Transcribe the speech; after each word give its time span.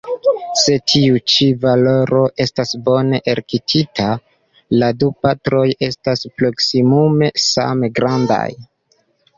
Se 0.59 0.75
tiu 0.91 1.19
ĉi 1.33 1.49
valoro 1.65 2.21
estas 2.47 2.73
bone 2.87 3.19
elektita, 3.35 4.09
la 4.81 4.91
du 5.05 5.11
partoj 5.27 5.65
estas 5.91 6.27
proksimume 6.41 7.35
same 7.49 7.97
grandaj. 8.01 8.47